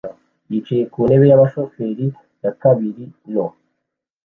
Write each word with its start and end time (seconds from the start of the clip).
yicaye 0.51 0.83
ku 0.91 0.99
ntebe 1.07 1.25
yabashoferi 1.31 2.05
ya 2.43 2.51
kabari 2.59 3.05
nto 3.31 3.45